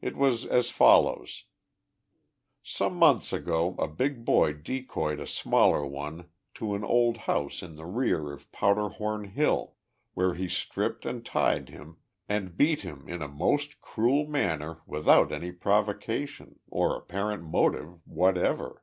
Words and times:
It 0.00 0.16
was 0.16 0.44
as 0.44 0.70
follows: 0.70 1.44
44 2.64 2.64
Some 2.64 2.96
months 2.96 3.32
ago 3.32 3.76
a 3.78 3.86
big 3.86 4.24
boy 4.24 4.54
decoyed 4.54 5.20
a 5.20 5.26
smaller 5.28 5.86
one 5.86 6.28
to 6.54 6.74
an 6.74 6.82
old 6.82 7.16
house 7.16 7.62
in 7.62 7.76
the 7.76 7.86
rear 7.86 8.32
of 8.32 8.50
Powder 8.50 8.88
Horn 8.88 9.22
Hill, 9.22 9.76
where 10.14 10.34
he 10.34 10.48
stripped 10.48 11.06
and 11.06 11.24
tied, 11.24 11.70
and 12.28 12.56
beat 12.56 12.80
him 12.80 13.08
in 13.08 13.22
a 13.22 13.28
most 13.28 13.80
cruel 13.80 14.26
manner 14.26 14.80
without 14.84 15.30
any 15.30 15.52
prov 15.52 15.88
SS 15.88 15.92
TIIE 15.94 15.94
LIFE 15.94 15.94
OF 15.96 16.00
JESSE 16.00 16.08
HARD 16.08 16.22
IX 16.22 16.32
G 16.32 16.38
POMEROY. 16.38 16.52
ocation, 16.56 16.60
or 16.68 16.96
Apparent 16.96 17.42
motive, 17.44 18.00
whatever. 18.04 18.82